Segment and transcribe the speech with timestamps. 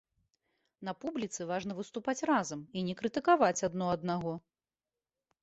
[0.87, 4.33] На публіцы важна выступаць разам і не крытыкаваць адно аднаго.